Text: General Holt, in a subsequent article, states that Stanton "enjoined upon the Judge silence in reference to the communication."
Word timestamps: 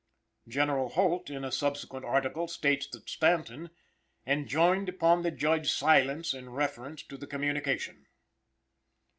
General 0.47 0.89
Holt, 0.89 1.29
in 1.29 1.45
a 1.45 1.51
subsequent 1.51 2.05
article, 2.05 2.47
states 2.47 2.87
that 2.87 3.07
Stanton 3.07 3.69
"enjoined 4.25 4.89
upon 4.89 5.21
the 5.21 5.29
Judge 5.29 5.71
silence 5.71 6.33
in 6.33 6.49
reference 6.49 7.03
to 7.03 7.17
the 7.17 7.27
communication." 7.27 8.07